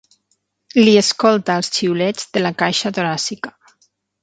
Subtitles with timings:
[0.79, 3.57] Li escolta els xiulets de la caixa toràcica.